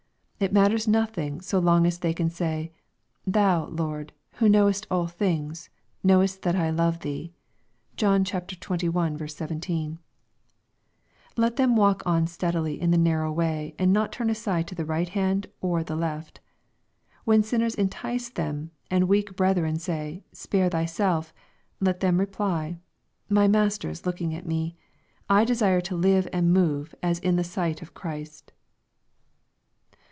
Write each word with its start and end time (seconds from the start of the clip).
* 0.41 0.41
It 0.41 0.51
matters 0.51 0.87
nothing 0.87 1.39
so 1.41 1.59
long 1.59 1.85
as 1.85 1.99
they 1.99 2.15
can 2.15 2.31
say," 2.31 2.71
Thou, 3.37 3.67
Lord, 3.67 4.11
who 4.37 4.49
knowest 4.49 4.87
all 4.89 5.05
things, 5.05 5.69
knowest 6.03 6.41
that 6.41 6.55
I 6.55 6.71
love 6.71 7.01
thee." 7.01 7.31
(John 7.95 8.25
xxi. 8.25 9.29
17.) 9.29 9.99
Let 11.37 11.55
them 11.57 11.75
walk 11.75 12.01
on 12.07 12.25
steadily 12.25 12.81
in 12.81 12.89
the 12.89 12.97
narrow 12.97 13.31
way, 13.31 13.75
and 13.77 13.93
not 13.93 14.11
turn 14.11 14.31
aside 14.31 14.67
to 14.69 14.73
the 14.73 14.83
right 14.83 15.09
hand 15.09 15.45
or 15.61 15.83
the 15.83 15.95
left. 15.95 16.39
When 17.23 17.43
sinners 17.43 17.75
entice 17.75 18.29
them, 18.29 18.71
and 18.89 19.07
weak 19.07 19.35
brethren 19.35 19.77
say," 19.77 20.23
Spare 20.31 20.71
thyself/' 20.71 21.33
let 21.79 21.99
them 21.99 22.19
reply," 22.19 22.79
My 23.39 23.47
Master 23.47 23.91
is 23.91 24.07
looking 24.07 24.33
at 24.33 24.47
me. 24.47 24.75
I 25.29 25.45
desire 25.45 25.81
to 25.81 25.95
live 25.95 26.27
and 26.33 26.51
move 26.51 26.95
as 27.03 27.19
in 27.19 27.35
the 27.35 27.43
sight 27.43 27.83
of 27.83 27.93
Christ." 27.93 28.51